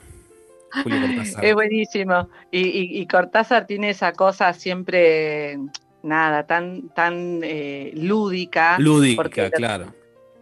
Es 1.43 1.55
buenísimo. 1.55 2.29
Y, 2.51 3.07
Cortázar 3.07 3.67
tiene 3.67 3.91
esa 3.91 4.13
cosa 4.13 4.53
siempre, 4.53 5.59
nada, 6.03 6.47
tan, 6.47 6.89
tan 6.91 7.41
eh, 7.43 7.93
lúdica. 7.95 8.79
Lúdica, 8.79 9.51
claro. 9.51 9.93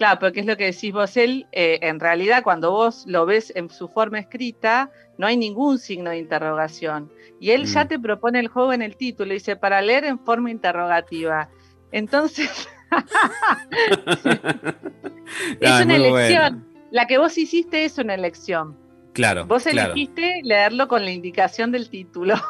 Claro, 0.00 0.18
porque 0.18 0.40
es 0.40 0.46
lo 0.46 0.56
que 0.56 0.64
decís 0.64 0.94
vos, 0.94 1.14
él, 1.18 1.46
eh, 1.52 1.78
en 1.82 2.00
realidad 2.00 2.42
cuando 2.42 2.70
vos 2.70 3.04
lo 3.06 3.26
ves 3.26 3.52
en 3.54 3.68
su 3.68 3.86
forma 3.86 4.18
escrita, 4.18 4.90
no 5.18 5.26
hay 5.26 5.36
ningún 5.36 5.78
signo 5.78 6.08
de 6.08 6.16
interrogación. 6.16 7.12
Y 7.38 7.50
él 7.50 7.66
ya 7.66 7.84
mm. 7.84 7.88
te 7.88 7.98
propone 7.98 8.40
el 8.40 8.48
juego 8.48 8.72
en 8.72 8.80
el 8.80 8.96
título, 8.96 9.34
dice, 9.34 9.56
para 9.56 9.82
leer 9.82 10.04
en 10.04 10.18
forma 10.18 10.50
interrogativa. 10.50 11.50
Entonces, 11.92 12.66
es 15.60 15.84
una 15.84 15.96
elección. 15.96 16.66
La 16.90 17.06
que 17.06 17.18
vos 17.18 17.36
hiciste 17.36 17.84
es 17.84 17.98
una 17.98 18.14
elección. 18.14 18.78
Claro. 19.20 19.44
Vos 19.44 19.66
elegiste 19.66 20.40
leerlo 20.44 20.88
con 20.88 21.04
la 21.04 21.10
indicación 21.10 21.70
del 21.70 21.90
título. 21.90 22.34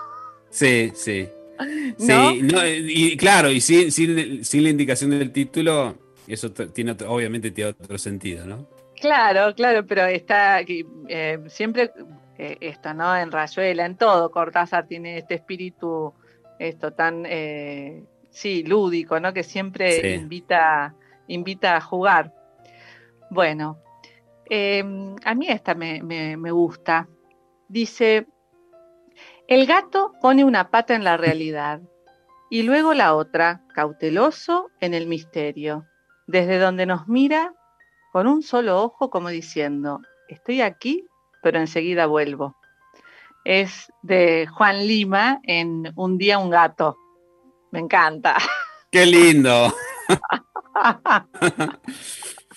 Sí, 0.52 0.90
sí. 0.96 1.28
Sí, 1.96 2.12
y 2.88 3.16
claro, 3.16 3.52
y 3.52 3.60
sin, 3.60 3.92
sin, 3.92 4.64
la 4.64 4.68
indicación 4.68 5.10
del 5.10 5.30
título, 5.30 5.94
eso 6.26 6.50
tiene 6.50 6.96
obviamente 7.06 7.52
tiene 7.52 7.70
otro 7.70 7.96
sentido, 7.96 8.44
¿no? 8.46 8.66
Claro, 9.00 9.54
claro, 9.54 9.86
pero 9.86 10.06
está 10.06 10.60
eh, 10.62 11.38
siempre 11.46 11.92
eh, 12.36 12.56
esto, 12.60 12.92
¿no? 12.94 13.16
En 13.16 13.30
Rayuela, 13.30 13.86
en 13.86 13.96
todo, 13.96 14.32
Cortázar 14.32 14.88
tiene 14.88 15.18
este 15.18 15.34
espíritu, 15.34 16.12
esto 16.58 16.92
tan, 16.92 17.24
eh, 17.26 18.02
sí, 18.30 18.64
lúdico, 18.64 19.20
¿no? 19.20 19.32
Que 19.32 19.44
siempre 19.44 20.16
invita, 20.16 20.96
invita 21.28 21.76
a 21.76 21.80
jugar. 21.80 22.34
Bueno, 23.30 23.78
Em, 24.52 25.14
a 25.24 25.34
mí 25.36 25.46
esta 25.48 25.76
me, 25.76 26.50
gusta. 26.50 27.08
Dice, 27.68 28.26
el 29.46 29.64
gato 29.64 30.12
pone 30.20 30.44
una 30.44 30.70
pata 30.70 30.96
en 30.96 31.04
la 31.04 31.16
realidad 31.16 31.80
y 32.50 32.64
luego 32.64 32.92
la 32.92 33.14
otra, 33.14 33.62
cauteloso 33.74 34.72
en 34.80 34.92
el 34.92 35.06
misterio, 35.06 35.86
desde 36.26 36.58
donde 36.58 36.84
nos 36.84 37.06
mira 37.06 37.54
con 38.12 38.26
un 38.26 38.42
solo 38.42 38.82
ojo 38.82 39.08
como 39.08 39.28
diciendo, 39.28 40.00
estoy 40.28 40.62
aquí, 40.62 41.06
pero 41.44 41.60
enseguida 41.60 42.06
vuelvo. 42.06 42.56
Es 43.44 43.92
de 44.02 44.48
Juan 44.48 44.84
Lima 44.88 45.38
en 45.44 45.92
Un 45.94 46.18
día 46.18 46.38
un 46.38 46.50
gato. 46.50 46.96
Me 47.70 47.78
encanta. 47.78 48.36
Qué 48.90 49.06
lindo. 49.06 49.72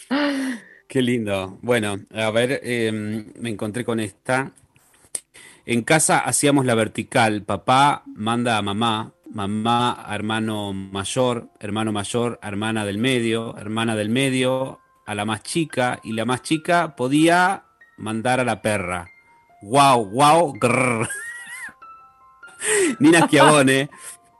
Qué 0.93 1.01
lindo. 1.01 1.57
Bueno, 1.63 2.01
a 2.13 2.29
ver, 2.29 2.61
em, 2.61 3.33
me 3.39 3.49
encontré 3.49 3.83
con 3.83 3.99
esta. 3.99 4.51
En 5.65 5.81
casa 5.81 6.19
hacíamos 6.19 6.67
la 6.67 6.75
vertical. 6.75 7.41
Papá 7.41 8.03
manda 8.05 8.59
a 8.59 8.61
mamá, 8.61 9.11
mamá 9.31 10.05
hermano 10.11 10.71
mayor, 10.71 11.49
hermano 11.59 11.91
mayor 11.91 12.39
hermana 12.43 12.85
del 12.85 12.99
medio, 12.99 13.57
hermana 13.57 13.95
del 13.95 14.09
medio 14.09 14.81
a 15.07 15.15
la 15.15 15.25
más 15.25 15.41
chica 15.41 15.99
y 16.03 16.13
la 16.13 16.25
más 16.25 16.43
chica 16.43 16.95
podía 16.95 17.63
mandar 17.97 18.39
a 18.39 18.43
la 18.43 18.61
perra. 18.61 19.09
Wow, 19.63 20.11
wow, 20.11 20.53
grrr. 20.53 21.09
Nina 22.99 23.25
Schiavone 23.25 23.89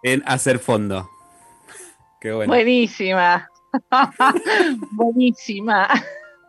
en 0.04 0.22
Hacer 0.28 0.60
Fondo. 0.60 1.10
Qué 2.22 2.32
bueno. 2.32 2.54
Buenísima. 2.54 3.50
Buenísima. 4.92 5.90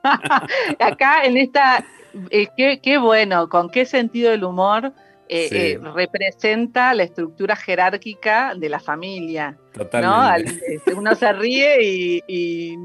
Acá 0.78 1.24
en 1.24 1.36
esta, 1.36 1.84
eh, 2.30 2.48
qué, 2.82 2.98
bueno, 2.98 3.48
con 3.48 3.70
qué 3.70 3.86
sentido 3.86 4.30
del 4.30 4.44
humor 4.44 4.92
eh, 5.26 5.48
eh, 5.50 5.80
representa 5.94 6.92
la 6.92 7.02
estructura 7.02 7.56
jerárquica 7.56 8.54
de 8.54 8.68
la 8.68 8.78
familia. 8.78 9.56
Totalmente. 9.72 10.60
Este, 10.68 10.92
uno 10.94 11.14
se 11.14 11.32
ríe 11.32 12.22
y, 12.28 12.76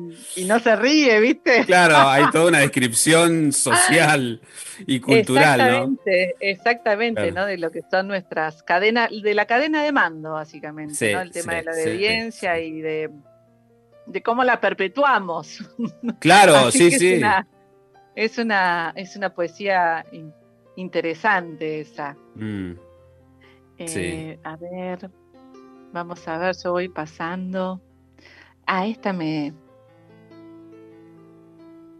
no 0.46 0.60
se 0.60 0.76
ríe, 0.78 1.20
¿viste? 1.20 1.66
Claro, 1.66 1.98
hay 1.98 2.32
toda 2.32 2.48
una 2.48 2.60
descripción 2.60 3.52
social 3.52 4.42
y 4.88 5.00
cultural, 5.02 5.60
exactamente, 5.60 6.36
Exactamente, 6.40 7.32
¿no? 7.34 7.46
De 7.46 7.58
lo 7.58 7.72
que 7.72 7.82
son 7.92 8.08
nuestras 8.08 8.64
cadenas, 8.64 9.10
de 9.12 9.34
la 9.34 9.46
cadena 9.46 9.84
de 9.84 9.92
mando, 9.92 10.32
básicamente, 10.32 11.14
¿no? 11.14 11.22
El 11.22 11.32
tema 11.32 11.56
de 11.56 11.64
la 11.64 11.72
obediencia 11.74 12.60
y 12.60 12.82
de 12.82 13.12
de 14.10 14.22
cómo 14.24 14.44
la 14.44 14.60
perpetuamos. 14.60 15.64
Claro, 16.20 16.72
sí, 16.72 16.92
sí. 16.92 17.22
Es 18.16 18.38
una, 18.38 18.92
es 18.96 19.16
una, 19.16 19.34
poesía 19.34 20.06
interesante 20.76 21.82
esa. 21.82 22.18
Mm. 22.36 22.74
Eh, 23.78 24.40
a 24.44 24.58
ver, 24.58 25.10
vamos 25.94 26.28
a 26.28 26.38
ver, 26.38 26.56
yo 26.62 26.72
voy 26.72 26.90
pasando. 26.90 27.82
A 28.66 28.86
esta 28.86 29.14
me... 29.14 29.54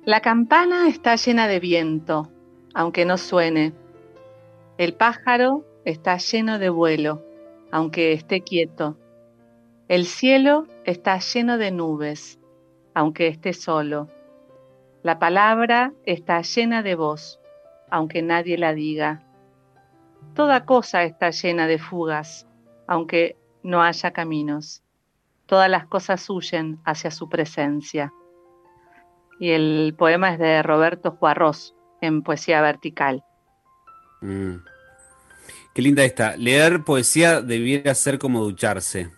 La 0.04 0.22
campana 0.22 0.90
está 0.90 1.16
llena 1.16 1.48
de 1.48 1.60
viento, 1.60 2.32
aunque 2.74 3.06
no 3.06 3.18
suene. 3.18 3.74
El 4.78 4.94
pájaro 4.94 5.66
está 5.86 6.18
lleno 6.18 6.58
de 6.58 6.70
vuelo, 6.70 7.24
aunque 7.72 8.14
esté 8.14 8.42
quieto. 8.42 8.98
El 9.90 10.06
cielo 10.06 10.68
está 10.86 11.18
lleno 11.18 11.58
de 11.58 11.72
nubes, 11.72 12.40
aunque 12.94 13.26
esté 13.28 13.54
solo. 13.54 14.08
La 15.02 15.18
palabra 15.18 15.94
está 16.06 16.44
llena 16.44 16.84
de 16.84 16.94
voz, 16.94 17.40
aunque 17.90 18.22
nadie 18.22 18.60
la 18.60 18.76
diga. 18.76 19.24
Toda 20.36 20.64
cosa 20.66 21.06
está 21.06 21.32
llena 21.32 21.66
de 21.66 21.80
fugas, 21.80 22.48
aunque 22.86 23.36
no 23.64 23.82
haya 23.82 24.12
caminos. 24.12 24.84
Todas 25.48 25.72
las 25.72 25.88
cosas 25.88 26.30
huyen 26.30 26.80
hacia 26.86 27.10
su 27.10 27.28
presencia. 27.28 28.14
Y 29.40 29.50
el 29.50 29.96
poema 29.98 30.34
es 30.34 30.38
de 30.38 30.62
Roberto 30.62 31.14
Juarros, 31.14 31.76
en 32.00 32.22
Poesía 32.22 32.62
Vertical. 32.62 33.24
Mm. 34.22 34.58
Qué 35.74 35.82
linda 35.82 36.04
esta. 36.04 36.38
Leer 36.38 36.84
poesía 36.84 37.42
debiera 37.42 37.96
ser 37.96 38.20
como 38.20 38.44
ducharse 38.44 39.18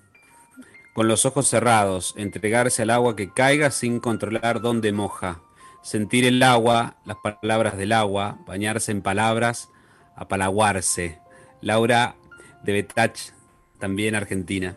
con 0.94 1.08
los 1.08 1.26
ojos 1.26 1.48
cerrados, 1.48 2.14
entregarse 2.18 2.82
al 2.82 2.90
agua 2.90 3.16
que 3.16 3.32
caiga 3.32 3.72
sin 3.72 4.00
controlar 4.00 4.62
dónde 4.62 4.92
moja, 4.92 5.42
sentir 5.82 6.26
el 6.26 6.44
agua, 6.44 6.96
las 7.06 7.18
palabras 7.18 7.78
del 7.78 7.94
agua, 7.94 8.40
bañarse 8.46 8.92
en 8.92 9.02
palabras, 9.02 9.70
apalaguarse. 10.16 11.20
Laura 11.62 12.16
de 12.64 12.74
Betach, 12.74 13.20
también 13.80 14.16
argentina. 14.16 14.76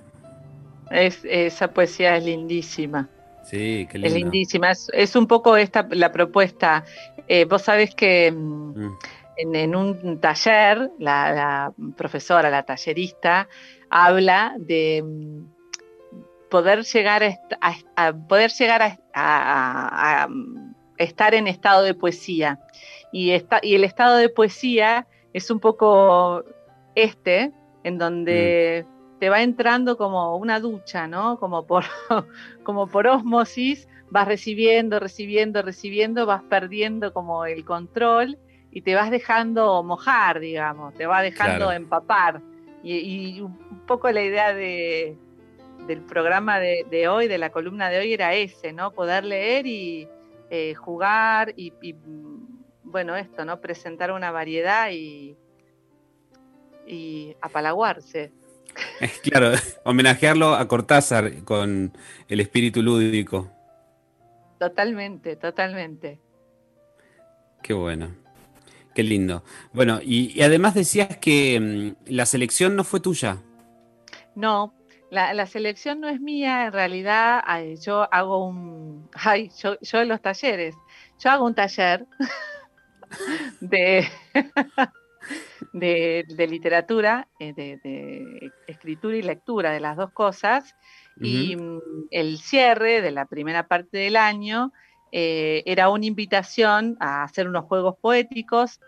Es, 0.90 1.20
esa 1.24 1.68
poesía 1.68 2.16
es 2.16 2.24
lindísima. 2.24 3.08
Sí, 3.44 3.86
qué 3.90 3.98
linda. 3.98 4.08
Es 4.08 4.14
lindísima. 4.14 4.72
Es, 4.92 5.16
un 5.16 5.26
poco 5.26 5.56
esta 5.56 5.86
la 5.90 6.12
propuesta. 6.12 6.84
Eh, 7.26 7.44
vos 7.44 7.62
sabés 7.62 7.94
que 7.94 8.30
mm, 8.32 8.86
mm. 8.86 8.98
en, 9.54 9.76
un 9.76 10.20
taller, 10.20 10.90
la, 10.98 11.72
profesora, 11.96 12.50
la 12.50 12.62
tallerista, 12.62 13.48
habla 13.90 14.54
de 14.58 15.02
mm, 15.02 15.53
poder 16.54 16.84
llegar 16.84 17.24
a, 17.96 18.12
poder 18.12 18.52
llegar 18.52 18.96
a, 19.12 20.28
estar 20.98 21.34
en 21.34 21.48
estado 21.48 21.82
de 21.82 21.94
poesía. 21.94 22.60
Y, 23.10 23.32
y 23.62 23.74
el 23.74 23.82
estado 23.82 24.18
de 24.18 24.28
poesía 24.28 25.08
es 25.32 25.50
un 25.50 25.58
poco 25.58 26.44
este, 26.94 27.50
en 27.82 27.98
donde 27.98 28.86
mm. 28.86 29.18
te 29.18 29.30
va 29.30 29.42
entrando 29.42 29.96
como 29.96 30.36
una 30.36 30.60
ducha, 30.60 31.08
¿no? 31.08 31.40
Como 31.40 31.66
por, 31.66 31.86
como 32.62 32.86
por 32.86 33.08
osmosis, 33.08 33.88
vas 34.10 34.28
recibiendo, 34.28 35.00
recibiendo, 35.00 35.60
recibiendo, 35.60 36.24
vas 36.24 36.44
perdiendo 36.44 37.12
como 37.12 37.46
el 37.46 37.64
control 37.64 38.38
y 38.70 38.82
te 38.82 38.94
vas 38.94 39.10
dejando 39.10 39.82
mojar, 39.82 40.38
digamos, 40.38 40.94
te 40.94 41.06
va 41.06 41.20
dejando 41.20 41.72
empapar. 41.72 42.40
Y, 42.84 43.40
un 43.40 43.82
poco 43.88 44.08
la 44.12 44.22
idea 44.22 44.54
de, 44.54 45.16
del 45.86 46.00
programa 46.00 46.58
de, 46.60 47.08
hoy, 47.08 47.28
de 47.28 47.38
la 47.38 47.50
columna 47.50 47.90
de 47.90 47.98
hoy, 47.98 48.12
era 48.12 48.34
ese, 48.34 48.72
¿no? 48.72 48.92
Poder 48.92 49.24
leer 49.24 49.66
y 49.66 50.08
eh, 50.50 50.74
jugar 50.74 51.52
y, 51.56 51.72
bueno, 52.82 53.16
esto, 53.16 53.44
¿no? 53.44 53.60
Presentar 53.60 54.12
una 54.12 54.30
variedad 54.30 54.90
y, 54.90 55.36
y 56.86 57.36
apalaguarse. 57.40 58.32
Claro, 59.22 59.52
homenajearlo 59.84 60.54
a 60.54 60.66
Cortázar 60.66 61.44
con 61.44 61.96
el 62.28 62.40
espíritu 62.40 62.82
lúdico. 62.82 63.50
Totalmente, 64.58 65.36
totalmente. 65.36 66.18
Qué 67.62 67.72
bueno. 67.72 68.10
Qué 68.94 69.02
lindo. 69.02 69.42
Bueno, 69.72 70.00
y, 70.02 70.40
además 70.42 70.74
decías 70.74 71.16
que 71.16 71.58
mm, 71.60 72.12
la 72.12 72.26
selección 72.26 72.76
no 72.76 72.84
fue 72.84 73.00
tuya. 73.00 73.38
No, 74.36 74.72
la, 75.14 75.46
selección 75.46 76.00
no 76.00 76.08
es 76.08 76.20
mía, 76.20 76.66
en 76.66 76.72
realidad 76.72 77.42
yo 77.80 78.08
hago 78.12 78.46
un, 78.46 79.08
ay, 79.14 79.50
yo, 79.62 79.78
yo 79.80 80.00
en 80.00 80.08
los 80.08 80.20
talleres, 80.20 80.74
yo 81.18 81.30
hago 81.30 81.44
un 81.44 81.54
taller 81.54 82.06
de, 85.72 86.24
de, 86.28 86.46
literatura, 86.48 87.28
eh, 87.38 87.52
de, 87.54 88.52
escritura 88.66 89.16
y 89.16 89.22
lectura, 89.22 89.70
de 89.72 89.80
las 89.80 89.96
dos 89.96 90.10
cosas, 90.12 90.74
y 91.20 91.56
mm, 91.56 91.80
el 92.10 92.38
cierre 92.38 93.00
de 93.00 93.12
la 93.12 93.26
primera 93.26 93.68
parte 93.68 93.98
del 93.98 94.16
año 94.16 94.72
eh, 95.12 95.62
era 95.66 95.90
una 95.90 96.06
invitación 96.06 96.96
a 96.98 97.22
hacer 97.22 97.48
unos 97.48 97.64
juegos 97.64 97.94
poéticos. 98.00 98.80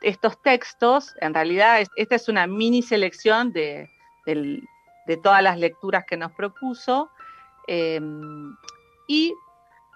estos 0.00 0.40
textos, 0.42 1.16
en 1.20 1.34
realidad, 1.34 1.82
esta 1.96 2.14
es 2.14 2.28
una 2.28 2.46
mini 2.46 2.82
selección 2.82 3.52
de, 3.52 3.88
todas 5.16 5.42
las 5.42 5.58
lecturas 5.58 6.04
que 6.04 6.16
nos 6.16 6.32
propuso. 6.32 7.10
Em, 7.68 8.56
y 9.06 9.34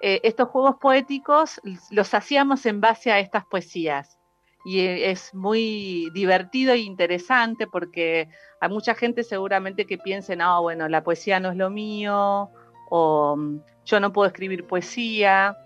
eh, 0.00 0.20
estos 0.22 0.48
juegos 0.48 0.76
poéticos 0.76 1.60
los 1.90 2.14
hacíamos 2.14 2.64
en 2.66 2.80
base 2.80 3.10
a 3.10 3.18
estas 3.18 3.44
poesías. 3.44 4.18
Y 4.64 4.80
es 4.80 5.34
muy 5.34 6.10
divertido 6.12 6.72
e 6.74 6.78
interesante 6.78 7.66
porque 7.66 8.28
hay 8.60 8.68
mucha 8.68 8.94
gente 8.94 9.24
seguramente 9.24 9.86
que 9.86 9.98
piense, 9.98 10.36
no, 10.36 10.62
bueno, 10.62 10.88
la 10.88 11.02
poesía 11.02 11.40
no 11.40 11.50
es 11.50 11.56
lo 11.56 11.70
mío, 11.70 12.50
o 12.90 13.38
yo 13.86 14.00
no 14.00 14.12
puedo 14.12 14.28
escribir 14.28 14.66
poesía, 14.66 15.56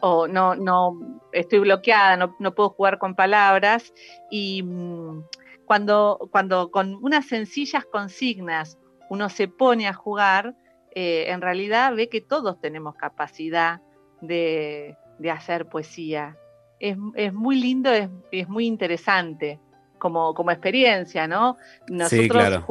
o 0.00 0.26
no, 0.26 0.54
no 0.54 1.20
estoy 1.32 1.60
bloqueada, 1.60 2.16
no, 2.16 2.54
puedo 2.54 2.70
jugar 2.70 2.98
con 2.98 3.14
palabras. 3.14 3.92
Y 4.30 4.62
mm, 4.62 5.24
cuando, 5.66 6.28
cuando 6.30 6.70
con 6.70 6.94
unas 7.02 7.26
sencillas 7.26 7.84
consignas 7.84 8.78
uno 9.10 9.28
se 9.28 9.48
pone 9.48 9.86
a 9.86 9.92
jugar, 9.92 10.54
eh, 10.94 11.26
en 11.28 11.40
realidad 11.40 11.94
ve 11.94 12.08
que 12.08 12.20
todos 12.20 12.60
tenemos 12.60 12.94
capacidad 12.96 13.80
de, 14.20 14.96
hacer 15.30 15.66
poesía. 15.66 16.36
Es, 16.80 16.96
muy 17.32 17.56
lindo, 17.56 17.92
es, 17.92 18.08
es 18.32 18.48
muy 18.48 18.66
interesante 18.66 19.60
como, 19.98 20.34
como, 20.34 20.50
experiencia, 20.50 21.26
¿no? 21.26 21.56
Nosotros 21.88 22.64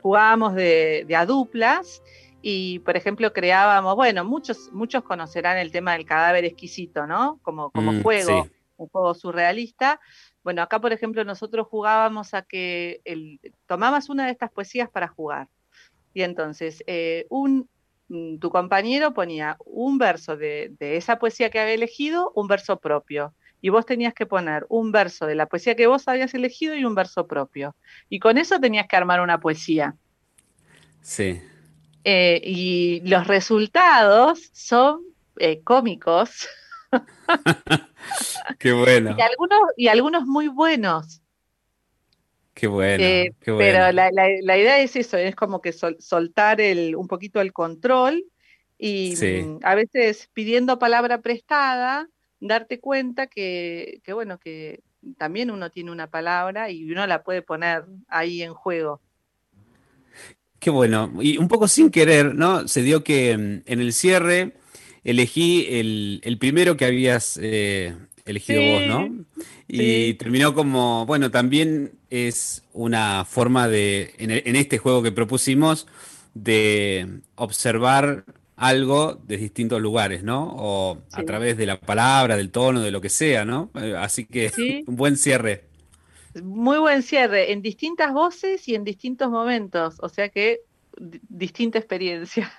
jugábamos 0.00 0.54
de, 0.54 1.04
de 1.06 1.16
a 1.16 1.26
duplas 1.26 2.02
y, 2.48 2.78
por 2.80 2.96
ejemplo, 2.96 3.32
creábamos, 3.32 3.96
bueno, 3.96 4.24
muchos, 4.24 4.70
muchos 4.72 5.02
conocerán 5.02 5.58
el 5.58 5.72
tema 5.72 5.94
del 5.94 6.06
cadáver 6.06 6.44
exquisito, 6.44 7.06
¿no? 7.06 7.40
Como, 7.42 7.70
como 7.72 7.92
mm, 7.92 8.02
juego, 8.02 8.46
un 8.76 8.88
juego 8.88 9.14
surrealista. 9.14 10.00
Bueno, 10.46 10.62
acá, 10.62 10.80
por 10.80 10.92
ejemplo, 10.92 11.24
nosotros 11.24 11.66
jugábamos 11.68 12.32
a 12.32 12.42
que 12.42 13.00
el, 13.04 13.40
tomabas 13.66 14.08
una 14.08 14.26
de 14.26 14.30
estas 14.30 14.52
poesías 14.52 14.88
para 14.88 15.08
jugar. 15.08 15.48
Y 16.14 16.22
entonces, 16.22 16.84
eh, 16.86 17.26
un, 17.30 17.68
mm, 18.06 18.38
tu 18.38 18.50
compañero 18.50 19.12
ponía 19.12 19.56
un 19.64 19.98
verso 19.98 20.36
de, 20.36 20.72
de 20.78 20.96
esa 20.98 21.18
poesía 21.18 21.50
que 21.50 21.58
había 21.58 21.74
elegido, 21.74 22.30
un 22.36 22.46
verso 22.46 22.78
propio 22.78 23.34
y 23.60 23.70
vos 23.70 23.86
tenías 23.86 24.14
que 24.14 24.24
poner 24.24 24.66
un 24.68 24.92
verso 24.92 25.26
de 25.26 25.34
la 25.34 25.46
poesía 25.46 25.74
que 25.74 25.88
vos 25.88 26.06
habías 26.06 26.32
elegido 26.32 26.76
y 26.76 26.84
un 26.84 26.94
verso 26.94 27.26
propio. 27.26 27.74
Y 28.08 28.20
con 28.20 28.38
eso 28.38 28.60
tenías 28.60 28.86
que 28.86 28.94
armar 28.94 29.20
una 29.20 29.40
poesía. 29.40 29.96
Sí. 31.00 31.42
Eh, 32.04 32.40
y 32.44 33.00
los 33.04 33.26
resultados 33.26 34.48
son 34.52 35.00
eh, 35.40 35.60
cómicos. 35.64 36.46
qué 38.58 38.72
bueno. 38.72 39.14
Y 39.16 39.20
algunos, 39.20 39.60
y 39.76 39.88
algunos 39.88 40.26
muy 40.26 40.48
buenos. 40.48 41.22
Qué 42.54 42.66
bueno. 42.66 43.04
Eh, 43.04 43.34
pero 43.44 43.92
la, 43.92 44.58
idea 44.58 44.80
es 44.80 44.96
eso, 44.96 45.18
es 45.18 45.36
como 45.36 45.60
que 45.60 45.72
soltar 45.72 46.60
el, 46.60 46.96
un 46.96 47.06
poquito 47.06 47.40
el 47.40 47.52
control 47.52 48.24
y 48.78 49.14
mm, 49.14 49.58
a 49.62 49.74
veces 49.74 50.30
pidiendo 50.32 50.78
palabra 50.78 51.20
prestada, 51.20 52.08
darte 52.40 52.80
cuenta 52.80 53.26
que, 53.26 54.00
que, 54.04 54.12
bueno, 54.14 54.38
que 54.38 54.80
también 55.18 55.50
uno 55.50 55.70
tiene 55.70 55.90
una 55.90 56.08
palabra 56.08 56.70
y 56.70 56.90
uno 56.90 57.06
la 57.06 57.22
puede 57.22 57.42
poner 57.42 57.84
ahí 58.08 58.42
en 58.42 58.54
juego. 58.54 59.00
Qué 60.58 60.70
bueno. 60.70 61.12
Y 61.20 61.38
un 61.38 61.48
poco 61.48 61.68
sin 61.68 61.90
querer, 61.90 62.34
¿no? 62.34 62.66
Se 62.66 62.82
dio 62.82 63.04
que 63.04 63.36
mm, 63.36 63.62
en 63.66 63.80
el 63.80 63.92
cierre 63.92 64.54
elegí 65.06 65.66
el, 65.70 66.36
primero 66.40 66.76
que 66.76 66.84
habías 66.84 67.38
eh, 67.40 67.94
elegido 68.24 68.60
vos, 68.60 68.82
¿no? 68.86 69.24
Y 69.68 70.14
terminó 70.14 70.52
como, 70.52 71.06
bueno, 71.06 71.30
también 71.30 71.92
es 72.10 72.64
una 72.72 73.24
forma 73.24 73.68
de, 73.68 74.14
en, 74.18 74.56
este 74.56 74.78
juego 74.78 75.02
que 75.02 75.12
propusimos, 75.12 75.86
de 76.34 77.20
observar 77.36 78.24
algo 78.56 79.14
de 79.26 79.36
distintos 79.36 79.80
lugares, 79.80 80.24
¿no? 80.24 80.54
O 80.58 80.98
a 81.12 81.22
través 81.22 81.56
de 81.56 81.66
la 81.66 81.78
palabra, 81.78 82.36
del 82.36 82.50
tono, 82.50 82.80
de 82.80 82.90
lo 82.90 83.00
que 83.00 83.08
sea, 83.08 83.44
¿no? 83.44 83.70
Eh, 83.74 83.94
así 83.96 84.24
que 84.24 84.50
un 84.86 84.96
buen 84.96 85.16
cierre. 85.16 85.64
Muy 86.42 86.78
buen 86.78 87.02
cierre, 87.02 87.52
en 87.52 87.62
distintas 87.62 88.12
voces 88.12 88.66
y 88.68 88.74
en 88.74 88.82
distintos 88.82 89.30
momentos, 89.30 89.96
o 90.00 90.08
sea 90.08 90.28
que 90.30 90.60
distinta 91.28 91.78
experiencia. 91.78 92.52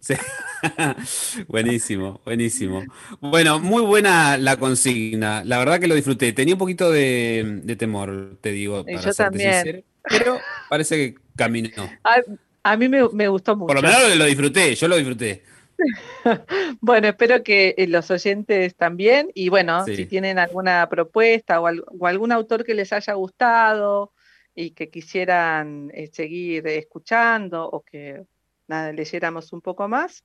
Sí. 0.00 0.14
buenísimo, 1.48 2.20
buenísimo. 2.24 2.84
Bueno, 3.20 3.58
muy 3.58 3.82
buena 3.82 4.36
la 4.36 4.56
consigna. 4.56 5.42
La 5.44 5.58
verdad 5.58 5.80
que 5.80 5.86
lo 5.86 5.94
disfruté. 5.94 6.32
Tenía 6.32 6.54
un 6.54 6.58
poquito 6.58 6.90
de, 6.90 7.62
temor, 7.78 8.36
te 8.40 8.52
digo. 8.52 8.84
Para 8.84 9.00
Yo 9.00 9.12
también. 9.14 9.84
pero 10.02 10.38
parece 10.68 10.96
que 10.96 11.20
caminó. 11.36 11.70
A, 12.66 12.78
mí 12.78 12.88
me, 12.88 13.06
me, 13.10 13.28
gustó 13.28 13.56
mucho. 13.56 13.66
Por 13.66 13.76
lo 13.76 13.82
menos 13.82 14.16
lo 14.16 14.24
disfruté, 14.24 14.74
yo 14.74 14.88
lo 14.88 14.96
disfruté. 14.96 15.42
bueno, 16.80 17.08
espero 17.08 17.42
que 17.42 17.74
eh, 17.76 17.86
los 17.86 18.10
oyentes 18.10 18.74
también. 18.74 19.30
Y 19.34 19.48
bueno, 19.48 19.84
si 19.84 20.06
tienen 20.06 20.38
alguna 20.38 20.88
propuesta 20.88 21.60
o, 21.60 21.66
algún 21.66 22.32
autor 22.32 22.64
que 22.64 22.74
les 22.74 22.92
haya 22.92 23.14
gustado 23.14 24.12
y 24.54 24.70
que 24.70 24.88
quisieran 24.88 25.90
eh, 25.94 26.08
seguir 26.12 26.66
escuchando 26.66 27.68
o 27.68 27.82
que 27.82 28.24
nada, 28.66 28.92
leyéramos 28.92 29.52
un 29.52 29.60
poco 29.60 29.88
más, 29.88 30.24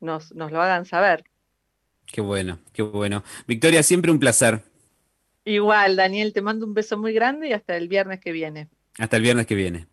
nos, 0.00 0.34
nos 0.34 0.52
lo 0.52 0.60
hagan 0.60 0.84
saber. 0.84 1.24
Qué 2.06 2.20
bueno, 2.20 2.58
qué 2.72 2.82
bueno. 2.82 3.22
Victoria, 3.46 3.82
siempre 3.82 4.10
un 4.10 4.18
placer. 4.18 4.62
Igual, 5.44 5.96
Daniel, 5.96 6.32
te 6.32 6.42
mando 6.42 6.66
un 6.66 6.74
beso 6.74 6.98
muy 6.98 7.12
grande 7.12 7.48
y 7.48 7.52
hasta 7.52 7.76
el 7.76 7.88
viernes 7.88 8.20
que 8.20 8.32
viene. 8.32 8.68
Hasta 8.98 9.16
el 9.16 9.22
viernes 9.22 9.46
que 9.46 9.54
viene. 9.54 9.86